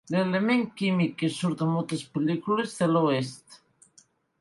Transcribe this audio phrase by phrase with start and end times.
[0.13, 3.63] L'element químic que surt a moltes pel·lícules de l'oest.